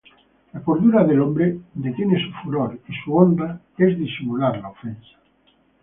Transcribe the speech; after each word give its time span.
La 0.53 0.61
cordura 0.63 1.03
del 1.03 1.21
hombre 1.21 1.59
detiene 1.75 2.19
su 2.19 2.31
furor; 2.41 2.79
Y 2.89 2.93
su 3.05 3.15
honra 3.15 3.61
es 3.77 3.95
disimular 3.99 4.59
la 4.59 4.69
ofensa. 4.69 5.15